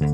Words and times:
Hai, 0.00 0.08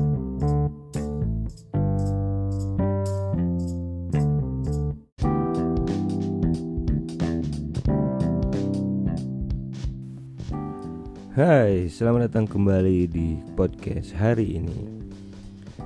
selamat 11.87 12.27
datang 12.27 12.51
kembali 12.51 13.07
di 13.07 13.39
podcast 13.55 14.11
hari 14.11 14.59
ini. 14.59 15.07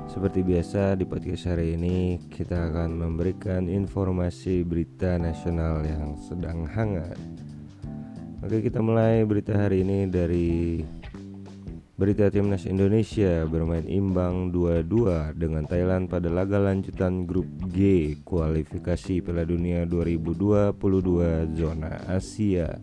Seperti 0.10 0.42
biasa 0.42 0.98
di 0.98 1.06
podcast 1.06 1.54
hari 1.54 1.78
ini 1.78 2.18
kita 2.34 2.58
akan 2.58 3.06
memberikan 3.06 3.70
informasi 3.70 4.66
berita 4.66 5.22
nasional 5.22 5.86
yang 5.86 6.18
sedang 6.18 6.66
hangat. 6.66 7.22
Oke, 8.42 8.66
kita 8.66 8.82
mulai 8.82 9.22
berita 9.30 9.54
hari 9.54 9.86
ini 9.86 10.10
dari 10.10 10.82
berita 12.02 12.34
timnas 12.34 12.66
Indonesia 12.66 13.46
bermain 13.46 13.86
imbang 13.86 14.50
2-2 14.50 15.38
dengan 15.38 15.70
Thailand 15.70 16.10
pada 16.10 16.34
laga 16.34 16.58
lanjutan 16.58 17.30
grup 17.30 17.46
G 17.70 18.18
kualifikasi 18.26 19.22
Piala 19.22 19.46
Dunia 19.46 19.86
2022 19.86 20.74
zona 21.54 22.02
Asia. 22.10 22.82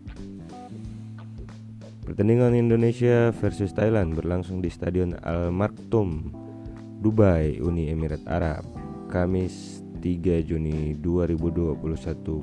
Pertandingan 2.07 2.55
Indonesia 2.55 3.35
versus 3.35 3.75
Thailand 3.75 4.15
berlangsung 4.15 4.63
di 4.63 4.71
Stadion 4.71 5.11
Al 5.19 5.51
Maktoum, 5.51 6.31
Dubai, 7.03 7.59
Uni 7.59 7.91
Emirat 7.91 8.23
Arab, 8.23 8.63
Kamis 9.11 9.83
3 9.99 10.47
Juni 10.47 10.95
2021 10.95 11.75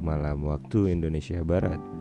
malam 0.05 0.45
waktu 0.45 0.93
Indonesia 0.93 1.41
Barat. 1.41 1.96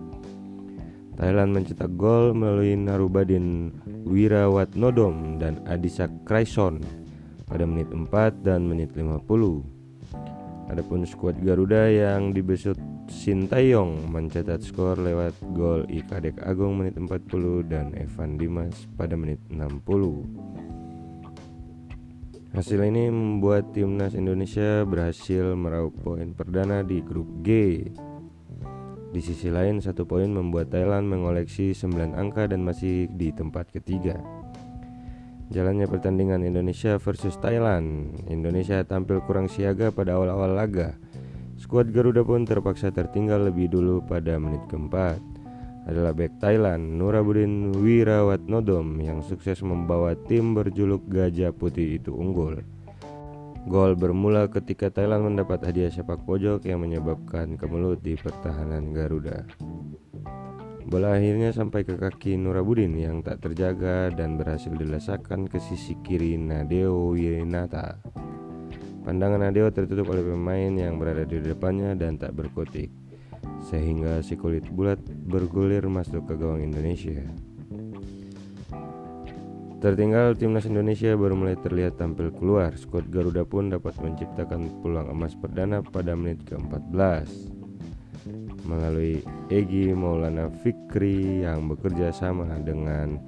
Thailand 1.16 1.56
mencetak 1.56 1.96
gol 1.96 2.36
melalui 2.36 2.76
Narubadin 2.76 3.72
Wirawatnodom 4.04 5.40
dan 5.40 5.64
Adisak 5.64 6.12
Kraison 6.28 6.84
pada 7.48 7.64
menit 7.64 7.88
4 7.88 8.44
dan 8.44 8.68
menit 8.68 8.92
50. 8.92 9.24
Adapun 10.66 11.08
skuad 11.08 11.40
Garuda 11.40 11.88
yang 11.88 12.34
dibesut 12.34 12.76
Sintayong 13.06 14.10
mencetak 14.10 14.66
skor 14.66 14.98
lewat 14.98 15.38
gol 15.54 15.86
Ikadek 15.94 16.42
Agung 16.42 16.82
menit 16.82 16.98
40 16.98 17.70
dan 17.70 17.94
Evan 17.94 18.34
Dimas 18.34 18.90
pada 18.98 19.14
menit 19.14 19.38
60. 19.54 20.26
Hasil 22.56 22.82
ini 22.82 23.14
membuat 23.14 23.76
timnas 23.78 24.18
Indonesia 24.18 24.82
berhasil 24.88 25.54
meraup 25.54 25.94
poin 26.02 26.34
perdana 26.34 26.82
di 26.82 26.98
grup 27.04 27.30
G. 27.46 27.84
Di 29.16 29.24
sisi 29.24 29.48
lain, 29.48 29.80
satu 29.80 30.04
poin 30.04 30.28
membuat 30.28 30.76
Thailand 30.76 31.08
mengoleksi 31.08 31.72
9 31.72 32.20
angka 32.20 32.52
dan 32.52 32.68
masih 32.68 33.08
di 33.08 33.32
tempat 33.32 33.72
ketiga. 33.72 34.20
Jalannya 35.56 35.88
pertandingan 35.88 36.44
Indonesia 36.44 37.00
versus 37.00 37.40
Thailand. 37.40 38.12
Indonesia 38.28 38.84
tampil 38.84 39.24
kurang 39.24 39.48
siaga 39.48 39.96
pada 39.96 40.20
awal-awal 40.20 40.52
laga 40.52 41.00
Skuad 41.56 41.96
Garuda 41.96 42.28
pun 42.28 42.44
terpaksa 42.44 42.92
tertinggal 42.92 43.48
lebih 43.48 43.72
dulu 43.72 44.04
pada 44.04 44.36
menit 44.36 44.60
keempat 44.68 45.24
adalah 45.88 46.12
bek 46.12 46.36
Thailand 46.44 47.00
Nurabudin 47.00 47.72
Wirawatnodom 47.72 49.00
yang 49.00 49.24
sukses 49.24 49.64
membawa 49.64 50.20
tim 50.28 50.52
berjuluk 50.52 51.08
Gajah 51.08 51.56
Putih 51.56 52.04
itu 52.04 52.12
unggul. 52.12 52.75
Gol 53.66 53.98
bermula 53.98 54.46
ketika 54.46 54.94
Thailand 54.94 55.34
mendapat 55.34 55.66
hadiah 55.66 55.90
sepak 55.90 56.22
pojok 56.22 56.70
yang 56.70 56.86
menyebabkan 56.86 57.58
kemelut 57.58 57.98
di 57.98 58.14
pertahanan 58.14 58.94
Garuda. 58.94 59.42
Bola 60.86 61.18
akhirnya 61.18 61.50
sampai 61.50 61.82
ke 61.82 61.98
kaki 61.98 62.38
Nurabudin 62.38 62.94
yang 62.94 63.26
tak 63.26 63.42
terjaga 63.42 64.14
dan 64.14 64.38
berhasil 64.38 64.70
dilesakan 64.70 65.50
ke 65.50 65.58
sisi 65.58 65.98
kiri 66.06 66.38
Nadeo 66.38 67.18
Winata. 67.18 67.98
Pandangan 69.02 69.50
Nadeo 69.50 69.74
tertutup 69.74 70.14
oleh 70.14 70.22
pemain 70.22 70.70
yang 70.70 71.02
berada 71.02 71.26
di 71.26 71.42
depannya 71.42 71.98
dan 71.98 72.22
tak 72.22 72.38
berkutik, 72.38 72.94
sehingga 73.66 74.22
si 74.22 74.38
kulit 74.38 74.70
bulat 74.70 75.02
bergulir 75.26 75.90
masuk 75.90 76.30
ke 76.30 76.38
gawang 76.38 76.62
Indonesia. 76.62 77.34
Tertinggal 79.84 80.40
timnas 80.40 80.66
Indonesia 80.66 81.12
baru 81.20 81.36
mulai 81.36 81.60
terlihat 81.60 82.00
tampil 82.00 82.32
keluar. 82.32 82.72
Skuad 82.80 83.12
Garuda 83.12 83.44
pun 83.44 83.70
dapat 83.70 83.94
menciptakan 84.00 84.82
peluang 84.82 85.12
emas 85.12 85.36
perdana 85.36 85.84
pada 85.84 86.16
menit 86.16 86.42
ke-14 86.48 87.28
melalui 88.66 89.22
Egi 89.54 89.94
Maulana 89.94 90.50
Fikri 90.64 91.46
yang 91.46 91.70
bekerja 91.70 92.10
sama 92.10 92.50
dengan 92.66 93.22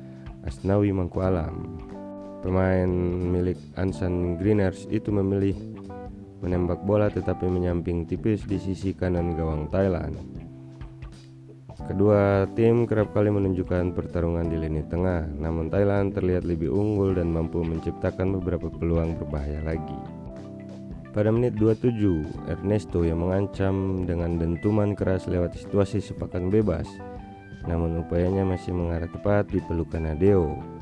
Asnawi 0.48 0.90
Mangku 0.90 1.22
Alam. 1.22 1.78
Pemain 2.42 2.90
milik 3.28 3.60
Ansan 3.78 4.40
Greeners 4.40 4.88
itu 4.90 5.12
memilih 5.12 5.58
menembak 6.42 6.82
bola 6.86 7.10
tetapi 7.10 7.50
menyamping 7.50 8.06
tipis 8.06 8.46
di 8.46 8.58
sisi 8.58 8.94
kanan 8.96 9.36
gawang 9.36 9.70
Thailand. 9.70 10.47
Kedua 11.86 12.50
tim 12.58 12.90
kerap 12.90 13.14
kali 13.14 13.30
menunjukkan 13.30 13.94
pertarungan 13.94 14.50
di 14.50 14.58
lini 14.58 14.82
tengah, 14.90 15.30
namun 15.38 15.70
Thailand 15.70 16.18
terlihat 16.18 16.42
lebih 16.42 16.74
unggul 16.74 17.14
dan 17.14 17.30
mampu 17.30 17.62
menciptakan 17.62 18.42
beberapa 18.42 18.74
peluang 18.74 19.22
berbahaya 19.22 19.62
lagi. 19.62 20.00
Pada 21.14 21.30
menit 21.30 21.54
27, 21.62 22.50
Ernesto 22.50 23.06
yang 23.06 23.22
mengancam 23.22 24.10
dengan 24.10 24.42
dentuman 24.42 24.98
keras 24.98 25.30
lewat 25.30 25.54
situasi 25.54 26.02
sepakan 26.02 26.50
bebas, 26.50 26.90
namun 27.70 28.02
upayanya 28.02 28.42
masih 28.42 28.74
mengarah 28.74 29.10
tepat 29.14 29.46
di 29.54 29.62
pelukan 29.62 30.02
Nadeo 30.02 30.78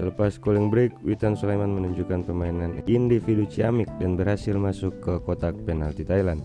Selepas 0.00 0.40
cooling 0.40 0.72
break, 0.72 0.96
Witan 1.04 1.36
Sulaiman 1.36 1.76
menunjukkan 1.76 2.24
permainan 2.24 2.80
individu 2.88 3.44
ciamik 3.44 3.90
dan 4.00 4.16
berhasil 4.16 4.56
masuk 4.56 4.96
ke 5.02 5.20
kotak 5.26 5.52
penalti 5.68 6.08
Thailand. 6.08 6.40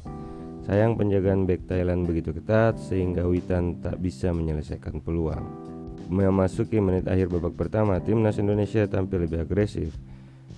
Sayang 0.66 0.98
penjagaan 0.98 1.46
back 1.46 1.70
Thailand 1.70 2.10
begitu 2.10 2.34
ketat 2.34 2.82
sehingga 2.82 3.30
Witan 3.30 3.86
tak 3.86 4.02
bisa 4.02 4.34
menyelesaikan 4.34 4.98
peluang. 4.98 5.46
Memasuki 6.10 6.82
menit 6.82 7.06
akhir 7.06 7.30
babak 7.30 7.54
pertama, 7.54 8.02
timnas 8.02 8.42
Indonesia 8.42 8.82
tampil 8.90 9.30
lebih 9.30 9.46
agresif. 9.46 9.94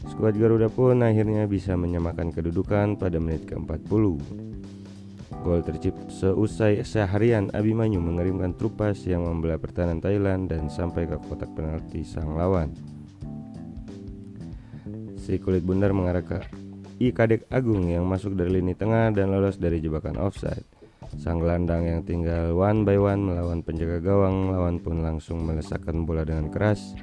Skuad 0.07 0.39
Garuda 0.39 0.71
pun 0.71 1.03
akhirnya 1.03 1.43
bisa 1.43 1.75
menyamakan 1.75 2.31
kedudukan 2.31 2.95
pada 2.95 3.19
menit 3.19 3.51
ke-40. 3.51 4.03
Gol 5.43 5.59
tercipta 5.67 6.07
seusai 6.07 6.87
seharian 6.87 7.51
Abimanyu 7.51 7.99
mengerimkan 7.99 8.55
trupas 8.55 9.03
yang 9.03 9.27
membelah 9.27 9.59
pertahanan 9.59 9.99
Thailand 9.99 10.47
dan 10.47 10.71
sampai 10.71 11.03
ke 11.03 11.19
kotak 11.27 11.51
penalti 11.51 12.07
sang 12.07 12.31
lawan. 12.31 12.71
Si 15.19 15.35
kulit 15.35 15.67
bundar 15.67 15.91
mengarah 15.91 16.23
ke 16.23 16.66
Ikadek 16.97 17.45
Agung 17.53 17.93
yang 17.93 18.09
masuk 18.09 18.33
dari 18.33 18.57
lini 18.57 18.73
tengah 18.73 19.13
dan 19.13 19.29
lolos 19.29 19.61
dari 19.61 19.77
jebakan 19.77 20.17
offside. 20.17 20.65
Sang 21.21 21.37
gelandang 21.37 21.85
yang 21.85 22.01
tinggal 22.01 22.57
one 22.57 22.81
by 22.81 22.97
one 22.97 23.21
melawan 23.21 23.61
penjaga 23.61 24.01
gawang 24.01 24.49
lawan 24.49 24.81
pun 24.81 25.05
langsung 25.05 25.45
melesakkan 25.45 26.09
bola 26.09 26.25
dengan 26.25 26.49
keras 26.49 26.97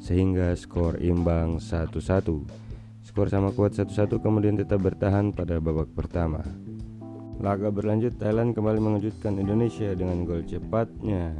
sehingga 0.00 0.56
skor 0.56 0.96
imbang 0.96 1.60
1-1. 1.60 1.92
Skor 3.04 3.28
sama 3.28 3.52
kuat 3.52 3.76
1-1 3.76 4.16
kemudian 4.24 4.56
tetap 4.56 4.80
bertahan 4.80 5.36
pada 5.36 5.60
babak 5.60 5.92
pertama. 5.92 6.40
Laga 7.36 7.68
berlanjut, 7.68 8.16
Thailand 8.16 8.56
kembali 8.56 8.80
mengejutkan 8.80 9.36
Indonesia 9.36 9.92
dengan 9.92 10.24
gol 10.24 10.40
cepatnya 10.48 11.36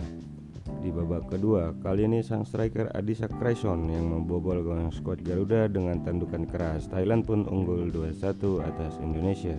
di 0.85 0.93
babak 0.93 1.33
kedua. 1.33 1.73
Kali 1.81 2.05
ini 2.05 2.21
sang 2.21 2.45
striker 2.45 2.93
Adisa 2.93 3.25
Kraison 3.25 3.89
yang 3.89 4.05
membobol 4.05 4.61
gawang 4.61 4.93
skuad 4.93 5.25
Garuda 5.25 5.65
dengan 5.73 6.05
tandukan 6.05 6.45
keras. 6.45 6.93
Thailand 6.93 7.25
pun 7.25 7.49
unggul 7.49 7.89
2-1 7.89 8.37
atas 8.61 9.01
Indonesia. 9.01 9.57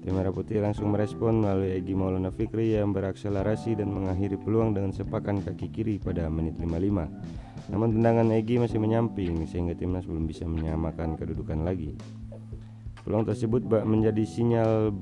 Tim 0.00 0.16
Merah 0.16 0.32
Putih 0.32 0.64
langsung 0.64 0.96
merespon 0.96 1.44
melalui 1.44 1.76
Egi 1.76 1.92
Maulana 1.92 2.32
Fikri 2.32 2.72
yang 2.72 2.96
berakselerasi 2.96 3.76
dan 3.76 3.92
mengakhiri 3.92 4.40
peluang 4.40 4.72
dengan 4.72 4.96
sepakan 4.96 5.44
kaki 5.44 5.68
kiri 5.68 6.00
pada 6.00 6.24
menit 6.32 6.56
55. 6.56 7.68
Namun 7.68 8.00
tendangan 8.00 8.32
Egi 8.32 8.56
masih 8.56 8.80
menyamping 8.80 9.44
sehingga 9.44 9.76
timnas 9.76 10.08
belum 10.08 10.24
bisa 10.24 10.48
menyamakan 10.48 11.20
kedudukan 11.20 11.68
lagi. 11.68 12.00
Peluang 13.04 13.28
tersebut 13.28 13.68
menjadi 13.84 14.24
sinyal 14.24 14.96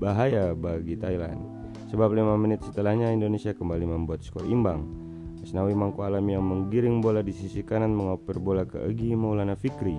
bahaya 0.00 0.56
bagi 0.56 0.96
Thailand. 0.96 1.57
Sebab 1.88 2.12
5 2.12 2.36
menit 2.36 2.60
setelahnya 2.60 3.08
Indonesia 3.08 3.56
kembali 3.56 3.88
membuat 3.88 4.20
skor 4.20 4.44
imbang. 4.44 4.84
Asnawi 5.40 5.72
Mangku 5.72 6.04
Alam 6.04 6.28
yang 6.28 6.44
menggiring 6.44 7.00
bola 7.00 7.24
di 7.24 7.32
sisi 7.32 7.64
kanan 7.64 7.96
mengoper 7.96 8.36
bola 8.36 8.68
ke 8.68 8.76
Egi 8.92 9.16
Maulana 9.16 9.56
Fikri. 9.56 9.96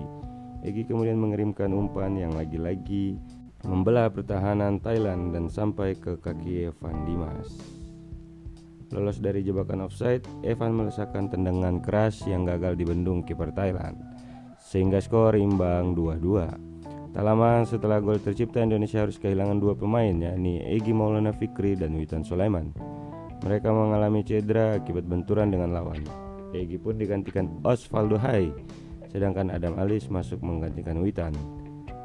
Egi 0.62 0.86
kemudian 0.86 1.18
mengirimkan 1.18 1.74
umpan 1.74 2.14
yang 2.14 2.30
lagi-lagi 2.30 3.18
membelah 3.66 4.06
pertahanan 4.06 4.78
Thailand 4.78 5.34
dan 5.34 5.50
sampai 5.50 5.98
ke 5.98 6.22
kaki 6.22 6.70
Evan 6.70 7.02
Dimas. 7.02 7.58
Lolos 8.94 9.18
dari 9.18 9.42
jebakan 9.42 9.90
offside, 9.90 10.22
Evan 10.46 10.78
melesakkan 10.78 11.26
tendangan 11.26 11.82
keras 11.82 12.22
yang 12.26 12.46
gagal 12.46 12.78
dibendung 12.78 13.26
kiper 13.26 13.50
Thailand, 13.50 13.98
sehingga 14.62 15.02
skor 15.02 15.34
imbang 15.34 15.94
2-2. 15.98 16.69
Tak 17.10 17.26
lama 17.26 17.66
setelah 17.66 17.98
gol 17.98 18.22
tercipta 18.22 18.62
Indonesia 18.62 19.02
harus 19.02 19.18
kehilangan 19.18 19.58
dua 19.58 19.74
pemain 19.74 20.14
yakni 20.14 20.62
Egi 20.62 20.94
Maulana 20.94 21.34
Fikri 21.34 21.74
dan 21.74 21.98
Witan 21.98 22.22
Sulaiman. 22.22 22.70
Mereka 23.42 23.66
mengalami 23.66 24.22
cedera 24.22 24.78
akibat 24.78 25.10
benturan 25.10 25.50
dengan 25.50 25.74
lawan. 25.74 25.98
Egi 26.54 26.78
pun 26.78 26.94
digantikan 26.94 27.50
Osvaldo 27.66 28.14
Hai 28.14 28.54
sedangkan 29.10 29.50
Adam 29.50 29.74
Alis 29.82 30.06
masuk 30.06 30.38
menggantikan 30.38 31.02
Witan. 31.02 31.34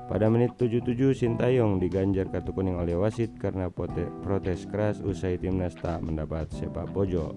Pada 0.06 0.26
menit 0.30 0.58
77 0.58 1.18
Sintayong 1.18 1.82
diganjar 1.82 2.30
kartu 2.30 2.54
kuning 2.54 2.78
oleh 2.78 2.98
wasit 2.98 3.34
karena 3.38 3.70
protes 3.74 4.66
keras 4.70 5.02
usai 5.06 5.38
timnas 5.38 5.78
tak 5.78 6.02
mendapat 6.02 6.50
sepak 6.50 6.90
pojok. 6.94 7.34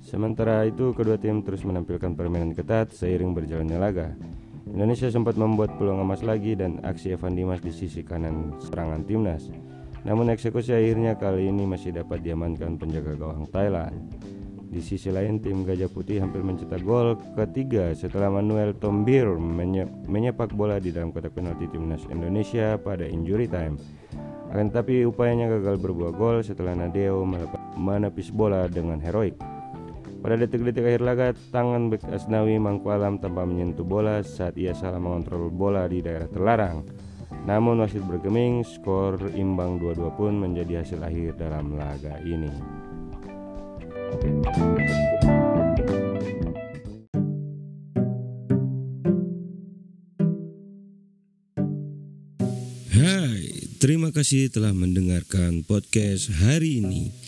Sementara 0.00 0.64
itu 0.64 0.96
kedua 0.96 1.20
tim 1.20 1.44
terus 1.44 1.64
menampilkan 1.68 2.16
permainan 2.16 2.56
ketat 2.56 2.96
seiring 2.96 3.36
berjalannya 3.36 3.76
laga. 3.80 4.08
Indonesia 4.68 5.08
sempat 5.08 5.40
membuat 5.40 5.76
peluang 5.80 6.04
emas 6.04 6.20
lagi 6.20 6.52
dan 6.52 6.82
aksi 6.84 7.16
Evan 7.16 7.34
Dimas 7.34 7.64
di 7.64 7.72
sisi 7.72 8.04
kanan 8.04 8.56
serangan 8.60 9.04
timnas. 9.08 9.48
Namun 10.04 10.30
eksekusi 10.30 10.70
akhirnya 10.76 11.16
kali 11.16 11.48
ini 11.48 11.64
masih 11.64 11.96
dapat 11.96 12.20
diamankan 12.22 12.76
penjaga 12.76 13.16
gawang 13.16 13.48
Thailand. 13.48 13.96
Di 14.68 14.84
sisi 14.84 15.08
lain 15.08 15.40
tim 15.40 15.64
Gajah 15.64 15.88
Putih 15.88 16.20
hampir 16.20 16.44
mencetak 16.44 16.84
gol 16.84 17.16
ketiga 17.32 17.96
setelah 17.96 18.28
Manuel 18.28 18.76
Tombir 18.76 19.24
menye 19.40 19.88
menyepak 20.04 20.52
bola 20.52 20.76
di 20.76 20.92
dalam 20.92 21.08
kotak 21.08 21.32
penalti 21.32 21.64
timnas 21.72 22.04
Indonesia 22.12 22.76
pada 22.76 23.08
injury 23.08 23.48
time. 23.48 23.80
Akan 24.52 24.68
tetapi 24.68 25.08
upayanya 25.08 25.48
gagal 25.56 25.80
berbuah 25.80 26.12
gol 26.12 26.44
setelah 26.44 26.76
Nadeo 26.76 27.24
menepis 27.80 28.28
bola 28.28 28.68
dengan 28.68 29.00
heroik. 29.00 29.40
Pada 30.18 30.34
detik-detik 30.34 30.82
akhir 30.82 31.02
laga, 31.06 31.30
tangan 31.54 31.94
bek 31.94 32.02
Asnawi 32.10 32.58
Mangkualam 32.58 33.22
tanpa 33.22 33.46
menyentuh 33.46 33.86
bola 33.86 34.18
saat 34.26 34.58
ia 34.58 34.74
salah 34.74 34.98
mengontrol 34.98 35.46
bola 35.46 35.86
di 35.86 36.02
daerah 36.02 36.26
terlarang. 36.26 36.82
Namun 37.46 37.78
wasit 37.78 38.02
bergeming, 38.02 38.66
skor 38.66 39.14
imbang 39.38 39.78
2-2 39.78 40.18
pun 40.18 40.34
menjadi 40.34 40.82
hasil 40.82 41.06
akhir 41.06 41.38
dalam 41.38 41.78
laga 41.78 42.18
ini. 42.26 42.50
Hai, 52.90 53.70
terima 53.78 54.10
kasih 54.10 54.50
telah 54.50 54.74
mendengarkan 54.74 55.62
podcast 55.62 56.34
hari 56.42 56.82
ini. 56.82 57.27